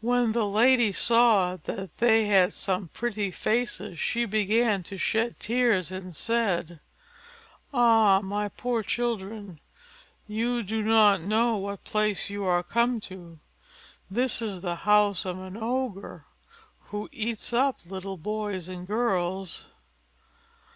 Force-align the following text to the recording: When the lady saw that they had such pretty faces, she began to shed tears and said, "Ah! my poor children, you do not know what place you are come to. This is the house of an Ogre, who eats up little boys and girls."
When 0.00 0.32
the 0.32 0.48
lady 0.48 0.90
saw 0.92 1.54
that 1.58 1.98
they 1.98 2.26
had 2.26 2.52
such 2.52 2.92
pretty 2.92 3.30
faces, 3.30 4.00
she 4.00 4.24
began 4.24 4.82
to 4.82 4.98
shed 4.98 5.38
tears 5.38 5.92
and 5.92 6.16
said, 6.16 6.80
"Ah! 7.72 8.18
my 8.20 8.48
poor 8.48 8.82
children, 8.82 9.60
you 10.26 10.64
do 10.64 10.82
not 10.82 11.20
know 11.20 11.56
what 11.56 11.84
place 11.84 12.28
you 12.30 12.42
are 12.42 12.64
come 12.64 12.98
to. 13.02 13.38
This 14.10 14.42
is 14.42 14.60
the 14.60 14.74
house 14.74 15.24
of 15.24 15.38
an 15.38 15.56
Ogre, 15.56 16.26
who 16.86 17.08
eats 17.12 17.52
up 17.52 17.78
little 17.86 18.16
boys 18.16 18.68
and 18.68 18.88
girls." 18.88 19.68